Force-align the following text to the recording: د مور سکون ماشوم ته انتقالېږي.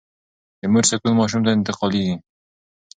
د 0.61 0.63
مور 0.71 0.85
سکون 0.89 1.11
ماشوم 1.19 1.41
ته 1.45 1.51
انتقالېږي. 1.57 2.15